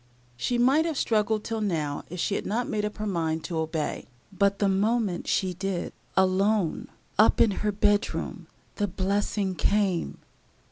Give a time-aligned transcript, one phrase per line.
[0.35, 3.59] She might have struggled till now if she had not made up her mind to
[3.59, 6.87] obey; but, the moment she did alone,
[7.19, 10.17] up in her bedroom, the blessing came.